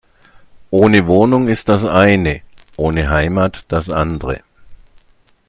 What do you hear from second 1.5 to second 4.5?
das eine, ohne Heimat das andere.